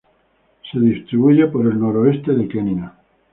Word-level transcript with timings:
Se 0.71 0.79
distribuye 0.79 1.45
por 1.45 1.67
el 1.67 1.79
noroeste 1.79 2.31
de 2.33 2.47
Kenia. 2.47 2.95